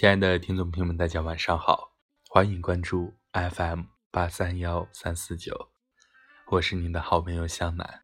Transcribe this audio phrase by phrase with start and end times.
[0.00, 1.92] 亲爱的听众朋友们，大家晚上好，
[2.30, 5.72] 欢迎关注 FM 八三幺三四九，
[6.46, 8.00] 我是您的好朋友香南。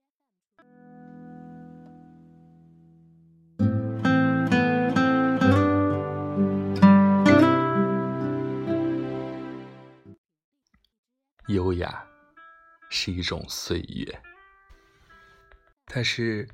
[11.48, 12.06] 优雅
[12.90, 14.20] 是一种岁月，
[15.86, 16.46] 它是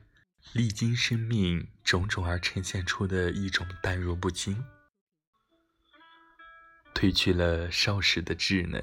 [0.52, 4.64] 历经生命种种而呈现出的一种淡若不惊。
[7.02, 8.80] 褪去了少时的稚嫩，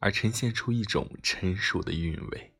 [0.00, 2.52] 而呈现出一种成熟的韵味。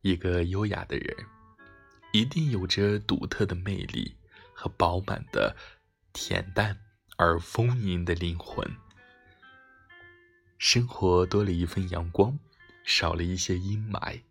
[0.00, 1.14] 一个优雅的人，
[2.14, 4.16] 一定有着独特的魅力
[4.54, 5.54] 和饱满的、
[6.14, 6.80] 恬淡
[7.18, 8.66] 而丰盈的灵魂。
[10.56, 12.38] 生活多了一份阳光，
[12.82, 14.22] 少了一些阴霾，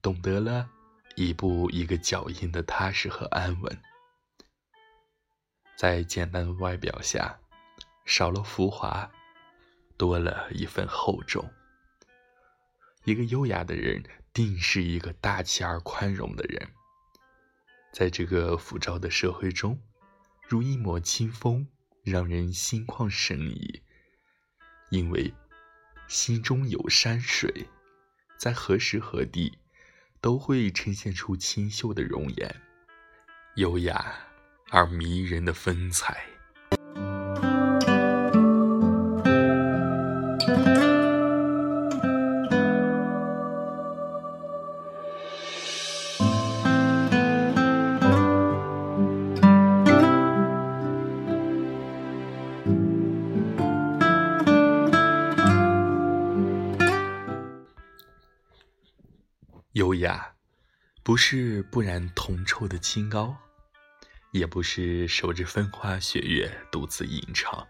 [0.00, 0.70] 懂得了
[1.16, 3.78] 一步一个脚印的踏实和安稳，
[5.76, 7.38] 在简单的外表下。
[8.08, 9.10] 少了浮华，
[9.98, 11.46] 多了一份厚重。
[13.04, 16.70] 一个优雅的人，定是一个大气而宽容的人。
[17.92, 19.78] 在这个浮躁的社会中，
[20.48, 21.68] 如一抹清风，
[22.02, 23.82] 让人心旷神怡。
[24.88, 25.34] 因为
[26.06, 27.66] 心中有山水，
[28.38, 29.58] 在何时何地，
[30.22, 32.56] 都会呈现出清秀的容颜，
[33.56, 34.18] 优雅
[34.70, 36.37] 而迷人的风采。
[61.08, 63.34] 不是不染铜臭的清高，
[64.30, 67.66] 也不是守着风花雪月独自吟唱，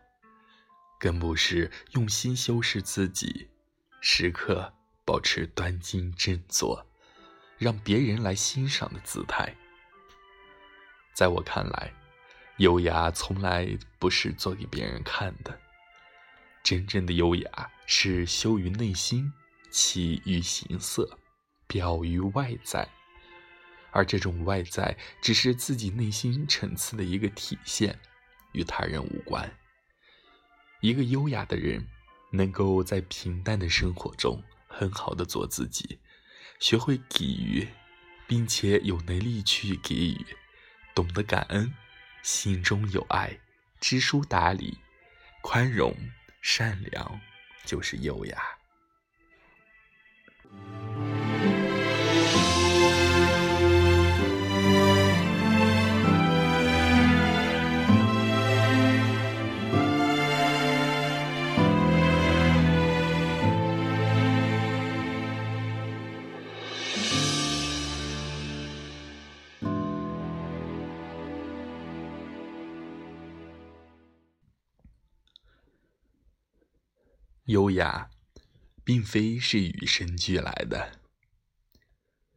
[0.98, 3.48] 更不是用心修饰自己，
[4.00, 6.84] 时刻保持端襟振作，
[7.58, 9.54] 让别人来欣赏的姿态。
[11.14, 11.94] 在我看来，
[12.56, 13.68] 优雅从来
[14.00, 15.56] 不是做给别人看的，
[16.64, 19.32] 真正的优雅是修于内心，
[19.70, 21.16] 起于形色。
[21.68, 22.88] 表于外在，
[23.90, 27.98] 而这种外在只是自己内心层次的一个体现，
[28.52, 29.50] 与他人无关。
[30.80, 31.86] 一个优雅的人，
[32.30, 35.98] 能够在平淡的生活中很好的做自己，
[36.60, 37.66] 学会给予，
[38.26, 40.26] 并且有能力去给予，
[40.94, 41.74] 懂得感恩，
[42.22, 43.40] 心中有爱，
[43.80, 44.78] 知书达理，
[45.42, 45.96] 宽容
[46.40, 47.20] 善良，
[47.64, 48.40] 就是优雅。
[77.48, 78.10] 优雅，
[78.84, 81.00] 并非是与生俱来的，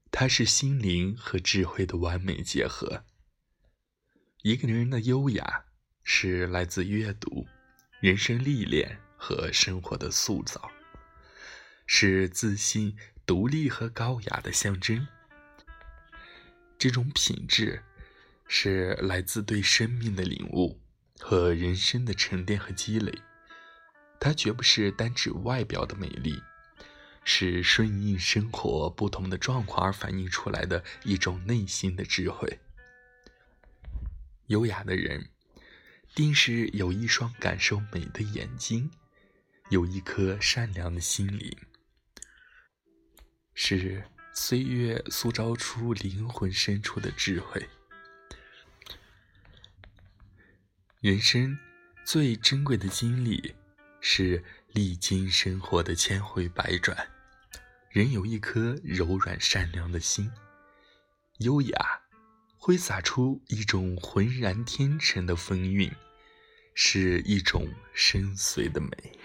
[0.10, 3.04] 它是心灵和智慧的完美结合。
[4.42, 5.66] 一个人的优雅，
[6.02, 7.46] 是来自阅读、
[8.00, 10.72] 人生历练和生活的塑造，
[11.86, 12.96] 是自信、
[13.26, 15.06] 独立和高雅的象征。
[16.80, 17.84] 这种品质，
[18.48, 20.80] 是来自对生命的领悟
[21.20, 23.14] 和人生的沉淀和积累。
[24.22, 26.44] 它绝不是单指外表的美丽，
[27.24, 32.60] 是顺应生活不同的状况而反映出来的一种内心的智慧。
[34.46, 35.28] 优雅的人，
[36.14, 38.92] 定是有一双感受美的眼睛，
[39.70, 41.58] 有一颗善良的心灵，
[43.56, 44.04] 是
[44.36, 47.68] 岁月塑造出灵魂深处的智慧。
[51.00, 51.58] 人生
[52.06, 53.56] 最珍贵的经历。
[54.04, 54.44] 是
[54.74, 57.08] 历经生活的千回百转，
[57.90, 60.32] 人有一颗柔软善良的心，
[61.38, 62.02] 优雅，
[62.58, 65.92] 挥洒出一种浑然天成的风韵，
[66.74, 69.20] 是一种深邃的美。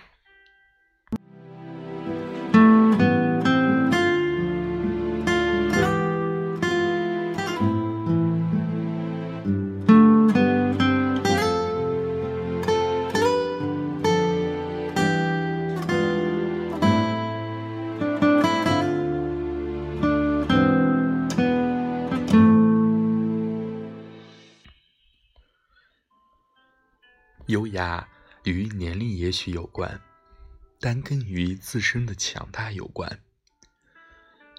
[27.77, 28.09] 优雅
[28.45, 30.01] 与年龄也许有关，
[30.81, 33.21] 但更与自身的强大有关。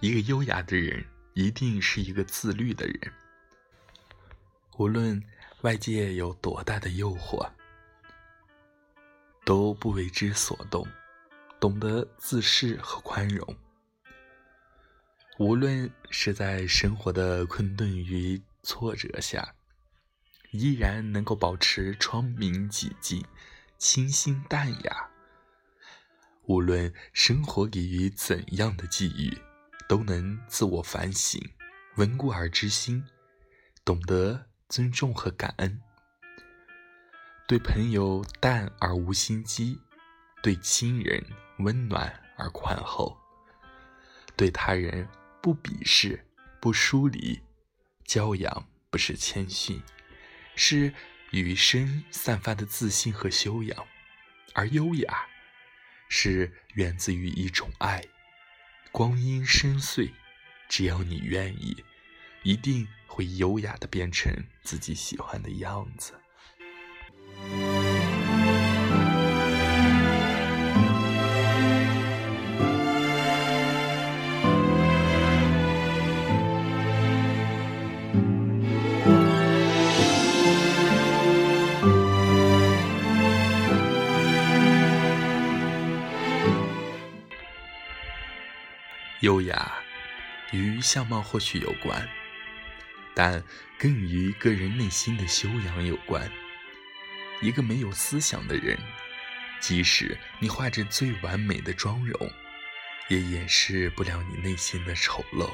[0.02, 1.04] 一个优雅的人，
[1.34, 3.12] 一定是一个自律的人。
[4.78, 5.20] 无论
[5.62, 7.50] 外界有多大的诱惑，
[9.44, 10.88] 都不为之所动，
[11.60, 13.58] 懂得自适和宽容。
[15.40, 19.56] 无论是在生活的困顿与挫折下，
[20.52, 23.24] 依然能够保持窗明几净、
[23.78, 25.10] 清新淡雅。
[26.44, 29.38] 无论生活给予怎样的际遇，
[29.88, 31.42] 都能自我反省，
[31.96, 33.06] 稳固而知心，
[33.84, 34.46] 懂得。
[34.70, 35.82] 尊重和感恩，
[37.48, 39.80] 对朋友淡而无心机，
[40.44, 41.26] 对亲人
[41.60, 43.18] 温暖而宽厚，
[44.36, 45.08] 对他人
[45.42, 46.28] 不鄙视
[46.60, 47.40] 不疏离。
[48.04, 49.82] 教养不是谦逊，
[50.58, 50.94] 是
[51.32, 53.78] 与生散发的自信和修养；
[54.54, 55.26] 而优雅，
[56.10, 58.04] 是源自于一种爱。
[58.92, 60.12] 光阴深邃，
[60.68, 61.82] 只要你愿意，
[62.44, 62.86] 一定。
[63.10, 64.32] 会优雅的变成
[64.62, 66.14] 自己喜欢的样子。
[89.28, 89.84] 优雅
[90.54, 92.08] 与相貌或许有关。
[93.14, 93.44] 但
[93.78, 96.32] 更与个人内心的修养有关。
[97.42, 98.80] 一个没有思想的人，
[99.60, 102.32] 即使你画着最完美的妆容，
[103.10, 105.54] 也掩饰不了你内心的丑陋，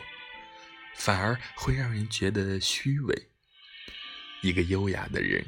[0.93, 3.29] 反而会让人觉得虚伪。
[4.41, 5.47] 一个优雅的人，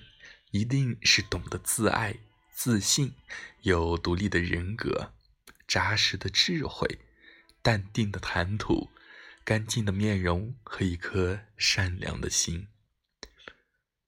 [0.49, 2.15] 一定是懂得自爱、
[2.51, 3.13] 自信，
[3.61, 5.13] 有独立的人格、
[5.67, 6.97] 扎实的智慧、
[7.65, 8.91] 淡定的谈吐。
[9.43, 12.67] 干净的面容和一颗善良的心，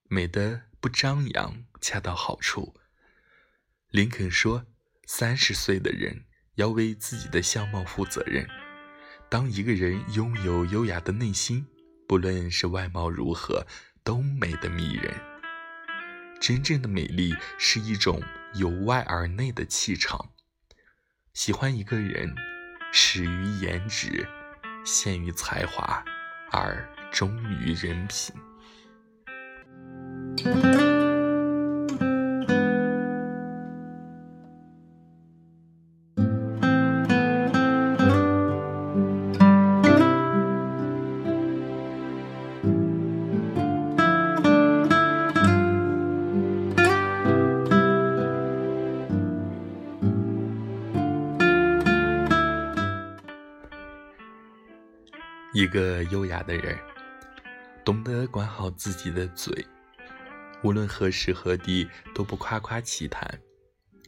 [0.07, 2.75] 美的不张扬，恰到好处。
[3.89, 4.65] 林肯说
[5.05, 6.25] ：“三十岁的人
[6.55, 8.47] 要为自己的相貌负责任。”
[9.29, 11.67] 当一个人拥有优雅的内心，
[12.07, 13.67] 不论是外貌如何，
[14.03, 15.13] 都美得迷人。
[16.41, 18.23] 真正的美丽是一种
[18.55, 20.33] 由外而内的气场。
[21.33, 22.35] 喜欢一个人，
[22.91, 24.27] 始于颜值。
[24.85, 26.01] 陷于才华，
[26.49, 28.33] 而忠于人品。
[55.67, 56.79] 一个优雅的人，
[57.83, 59.53] 懂得管好自己的嘴，
[60.63, 63.37] 无论何时何地都不夸夸其谈，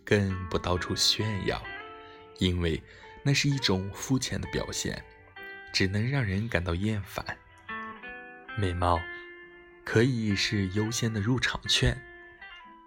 [0.05, 1.61] 更不到处炫耀，
[2.37, 2.81] 因为
[3.23, 5.03] 那是一种肤浅的表现，
[5.73, 7.37] 只能让人感到厌烦。
[8.57, 8.97] 美貌
[9.83, 12.01] 可以是优先的入场券，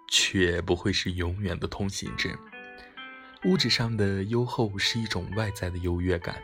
[0.09, 2.35] 却不会是永远的通行证。
[3.43, 6.41] 物质上的优厚是一种外在的优越感。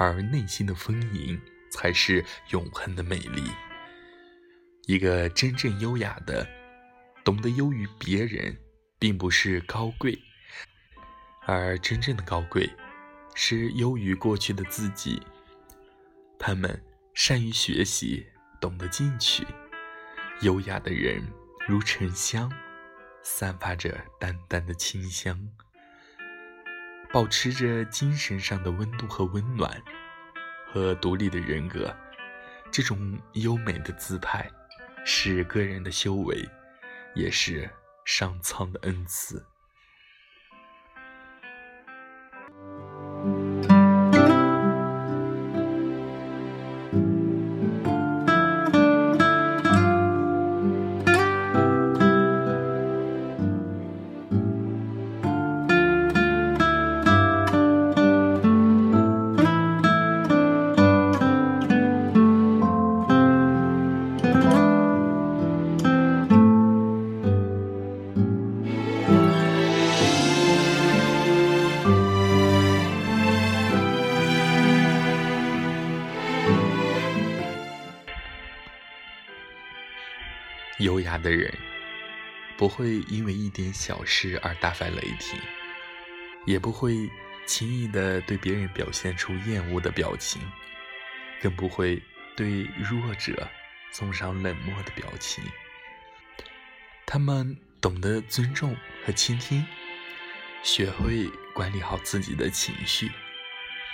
[0.00, 1.38] 而内心的丰盈
[1.70, 3.50] 才是永恒的美丽。
[4.86, 6.48] 一个真正优雅的、
[7.22, 8.56] 懂得优于别人，
[8.98, 10.18] 并不是高贵，
[11.44, 12.66] 而真正的高贵
[13.34, 15.22] 是优于过去的自己。
[16.38, 18.26] 他们善于学习，
[18.58, 19.46] 懂得进取。
[20.40, 21.22] 优雅的人
[21.68, 22.50] 如沉香，
[23.22, 25.38] 散发着淡淡的清香。
[27.12, 29.82] 保持着精神上的温度和温暖，
[30.72, 31.92] 和独立的人格，
[32.70, 34.48] 这种优美的姿态，
[35.04, 36.48] 是个人的修为，
[37.16, 37.68] 也是
[38.04, 39.44] 上苍的恩赐。
[81.20, 81.52] 的人
[82.56, 85.38] 不会因为一点小事而大发雷霆，
[86.46, 87.08] 也不会
[87.46, 90.40] 轻易的对别人表现出厌恶的表情，
[91.40, 92.02] 更不会
[92.36, 93.48] 对弱者
[93.92, 95.42] 送上冷漠的表情。
[97.06, 99.66] 他们懂得尊重和倾听，
[100.62, 103.10] 学会管理好自己的情绪，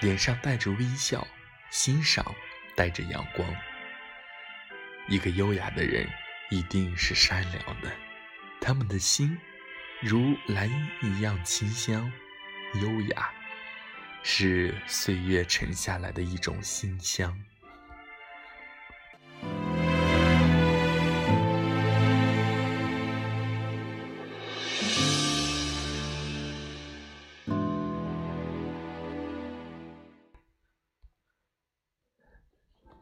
[0.01, 1.27] 脸上带着微笑，
[1.71, 2.35] 欣赏
[2.75, 3.49] 带着阳光。
[5.09, 6.07] 一个优雅的人
[6.49, 7.93] 一定是善良的，
[8.61, 9.37] 他们的心
[10.01, 10.71] 如兰
[11.03, 12.11] 一样清香、
[12.81, 13.31] 优雅，
[14.23, 17.37] 是岁月沉下来的一种馨香。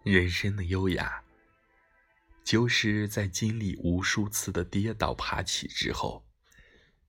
[0.02, 1.23] 人生的优雅。
[2.44, 6.26] 就是在经历无数次的跌倒爬起之后，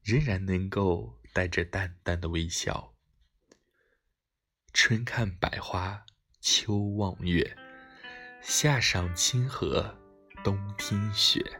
[0.01, 2.95] 仍然能够带着淡淡的微笑。
[4.73, 6.05] 春看百花，
[6.39, 7.57] 秋望月，
[8.41, 9.97] 夏赏清河，
[10.43, 11.59] 冬听雪。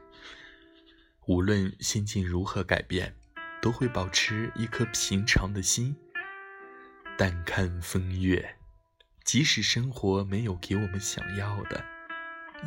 [1.28, 3.18] 无论心境如何改变，
[3.62, 5.96] 都会保持一颗平常的心，
[7.18, 8.58] 淡看风月。
[9.24, 11.95] 即使生活没有给我们想要的。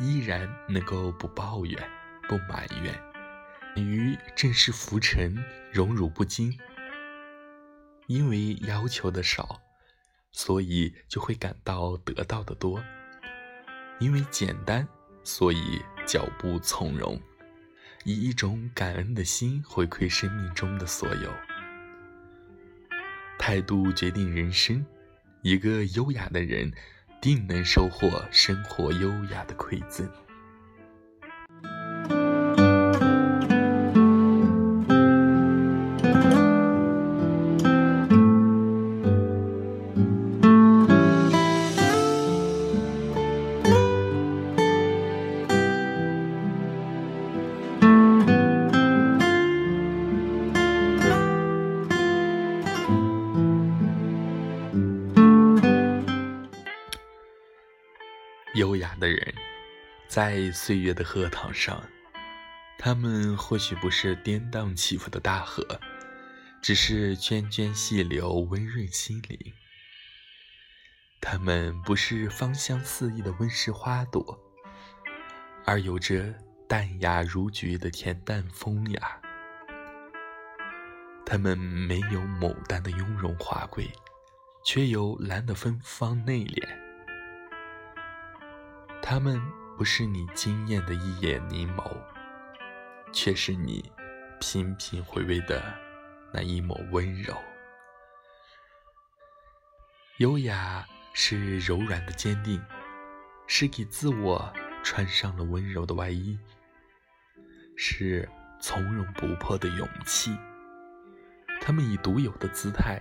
[0.00, 1.90] 依然能够不抱怨、
[2.28, 2.94] 不埋怨，
[3.76, 5.36] 于正是浮沉、
[5.72, 6.56] 荣辱不惊。
[8.06, 9.60] 因为要求的少，
[10.30, 12.80] 所以就会感到得到的多；
[13.98, 14.86] 因为简单，
[15.24, 17.20] 所以脚步从容。
[18.04, 21.30] 以一种感恩的心回馈生命中的所有，
[23.38, 24.86] 态度决定人生。
[25.42, 26.72] 一个优雅的人。
[27.20, 30.08] 定能收获生活优雅的馈赠。
[60.18, 61.80] 在岁月的荷塘上，
[62.76, 65.64] 他们或许不是跌宕起伏的大河，
[66.60, 69.38] 只是涓涓细流，温润心灵。
[71.20, 74.36] 他们不是芳香四溢的温室花朵，
[75.64, 76.34] 而有着
[76.66, 79.20] 淡雅如菊的恬淡风雅。
[81.24, 83.88] 他们没有牡丹的雍容华贵，
[84.64, 86.68] 却有兰的芬芳内敛。
[89.00, 89.40] 他们
[89.78, 91.88] 不是你惊艳的一眼凝眸，
[93.12, 93.92] 却是你
[94.40, 95.62] 频频回味的
[96.32, 97.32] 那一抹温柔。
[100.16, 102.60] 优雅是柔软的坚定，
[103.46, 106.36] 是给自我穿上了温柔的外衣，
[107.76, 108.28] 是
[108.60, 110.36] 从容不迫的勇气。
[111.60, 113.00] 他们以独有的姿态，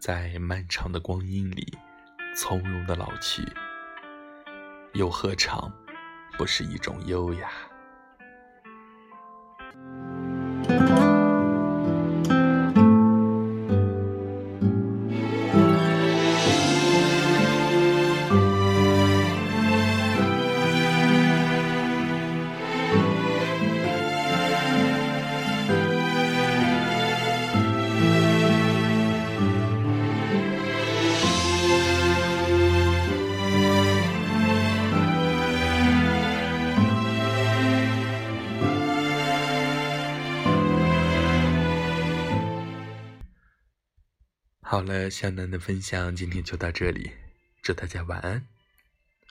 [0.00, 1.78] 在漫长的光阴里
[2.34, 3.44] 从容的老去。
[4.96, 5.70] 又何尝
[6.38, 7.50] 不是一种优雅？
[44.76, 47.10] 好了，向南的分享今天就到这里，
[47.62, 48.46] 祝大家晚安，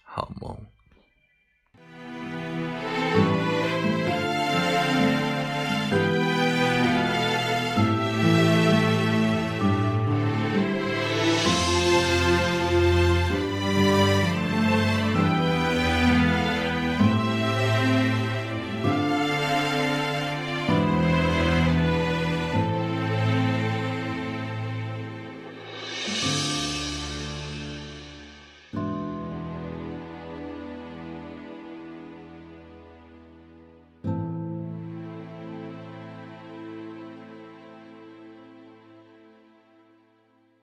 [0.04, 0.75] 好梦。